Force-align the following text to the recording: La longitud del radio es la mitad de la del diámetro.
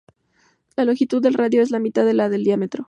La 0.75 0.83
longitud 0.83 1.21
del 1.21 1.35
radio 1.35 1.61
es 1.61 1.69
la 1.69 1.77
mitad 1.77 2.03
de 2.07 2.15
la 2.15 2.27
del 2.27 2.43
diámetro. 2.43 2.79